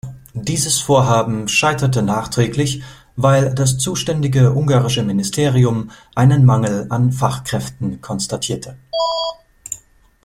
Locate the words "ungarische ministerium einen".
4.51-6.43